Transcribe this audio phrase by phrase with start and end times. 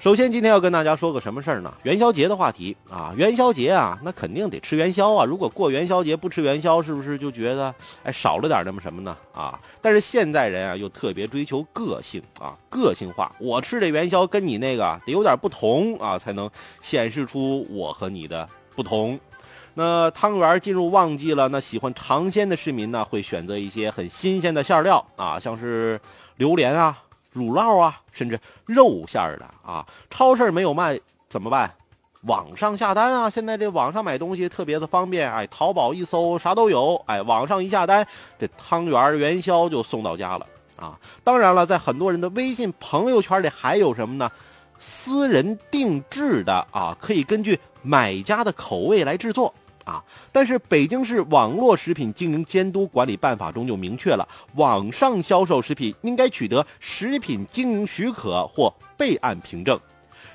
[0.00, 1.74] 首先，今天要跟大家说个什么事儿呢？
[1.82, 5.24] 元宵节的话题啊，元宵节啊，那肯定得吃元宵啊。
[5.24, 7.74] 如果过元宵节不吃元宵，是不是就觉得
[8.04, 9.16] 哎少了点那么什么呢？
[9.34, 13.34] 啊，但是现代人啊又特别追求个性啊，个性化。
[13.40, 16.48] 我吃这元宵跟你那个得有点不同啊，才能
[16.80, 19.18] 显示出我和你的不同。
[19.74, 26.00] 那汤圆进入旺季了，那喜欢尝鲜的市民呢，会选择一些很新鲜的馅料啊，像是
[26.36, 26.96] 榴莲啊。
[27.38, 30.98] 乳酪啊，甚至肉馅儿的啊，超市没有卖
[31.28, 31.72] 怎么办？
[32.22, 33.30] 网上下单啊！
[33.30, 38.04] 现在这网上买东西特别的方便，哎，淘宝一搜啥都有，哎，网上一下单，
[38.36, 40.44] 这汤圆元宵就送到家了
[40.76, 40.98] 啊！
[41.22, 44.28] 当然了，在很多人的微信朋友圈里还有什么呢？
[44.80, 49.54] 私人定制的啊，可以根据买家的口味来制作。
[49.88, 50.04] 啊！
[50.30, 59.80] 但是北京市网络食品经营监督管理办法中就明确了，网上销售食品应该取得食品经营许可或备案凭证。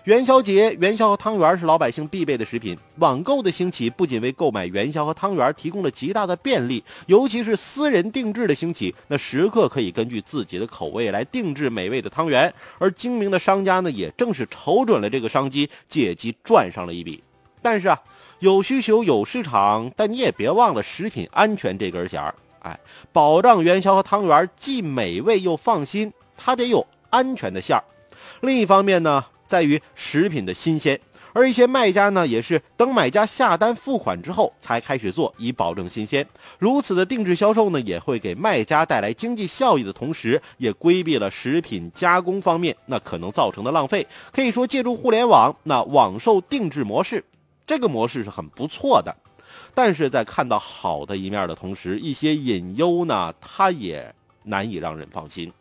[0.05, 17.23] 元宵节元宵和汤圆是老百姓必备的食品，网购的兴起不仅为购买元宵和汤圆提供了极大的便利，尤其是私人定制的兴起，那食客可以根据自己的口味来定制美味的汤圆，而精明的商家呢，也正是瞅准了这个商机，借机赚上了一笔。
[17.63, 17.99] 但是啊。
[18.39, 22.35] 有需求有市场，但你也别忘了食品安全这根弦儿。
[22.59, 22.77] 哎，
[23.13, 27.81] 保障元宵和汤圆既美味又放心，它得有安全的馅儿。
[28.41, 30.99] 另一方面呢，在于食品的新鲜，
[31.31, 36.27] 而一些卖家呢，也是等买家下单付款之后才开始做，以保证新鲜。
[36.59, 44.05] 如此的定制销售呢，也会给卖家带来经济效益的同时，也规避了食品加工方面那可能造成的浪费。
[44.33, 47.23] 可以说，借助互联网那网售定制模式。
[47.65, 49.15] 这个模式是很不错的，
[49.73, 55.51] 但是在看到好的一面的同时，一些隐忧呢，它也难以让人放心。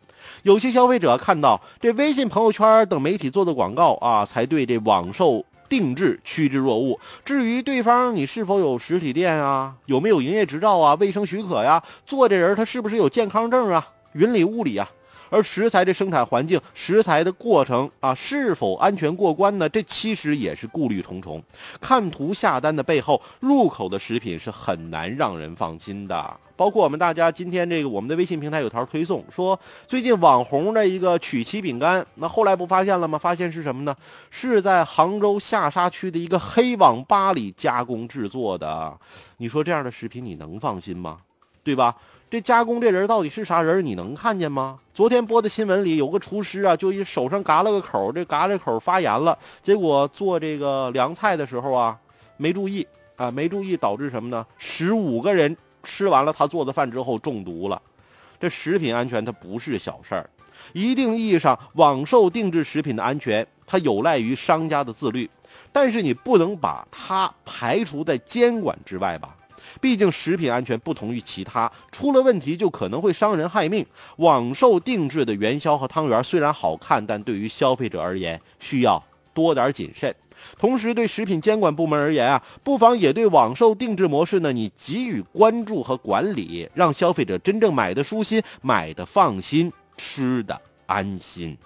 [0.42, 6.98] 有些消费者看到这微信朋友圈等媒体做的广告啊，才对这网售定制趋之若鹜。
[7.24, 14.88] 至于对方你是否有实体店啊，有没有营业执照啊，卫生许可呀，做这人他是不是有健康证啊，云里雾里啊。
[15.32, 19.66] 而食材的生产环境、食材的过程啊，是否安全过关呢？
[19.66, 21.42] 这其实也是顾虑重重。
[21.80, 26.36] 看图下单的背后，入口的食品是很难让人放心的。
[26.54, 33.18] 包括我们大家今天这个我们的微信平台有条推送，说最近网红的一个曲奇饼干，那后来不发现了吗？
[33.18, 33.96] 发现是什么呢？
[34.28, 38.94] 是在杭州下沙区的一个黑网吧里加工制作的。
[39.38, 41.20] 你说这样的食品你能放心吗？
[41.64, 41.96] 对吧？
[42.32, 43.84] 这加工这人到底是啥人？
[43.84, 44.78] 你能看见吗？
[44.94, 51.94] 昨天播的新闻里有个厨师啊，就一手上嘎了个口，这嘎这口发炎了，结果做这个凉菜的时候啊，
[52.38, 54.46] 没注意啊，没注意导致什么呢？
[54.56, 57.82] 十五个人吃完了他做的饭之后中毒了。
[58.40, 60.30] 这食品安全它不是小事儿，
[60.72, 65.28] 一定意义上，网售定制食品的安全它有赖于商家的自律，
[65.70, 69.36] 但是你不能把它排除在监管之外吧？
[69.82, 73.84] 毕竟食品安全不同于其他，出了问题就可能会伤人害命。
[74.18, 79.02] 网售定制的元宵和汤圆虽然好看，但对于消费者而言需要
[79.34, 80.14] 多点谨慎。
[80.56, 91.58] 同时，对食品监管部门而言啊，不妨也对网售定制模式呢，你给予关注和管理，让消费者真正买的舒心、买的放心、吃的安心。